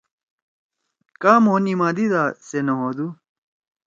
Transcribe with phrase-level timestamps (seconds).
[1.21, 3.07] کا مھو نِمادیدا سے نہ ہودُو۔